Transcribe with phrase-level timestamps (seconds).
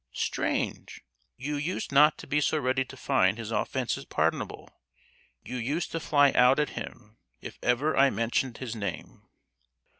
[0.13, 1.01] "Strange!
[1.37, 4.81] You used not to be so ready to find his offences pardonable;
[5.43, 9.27] you used to fly out at him if ever I mentioned his name!"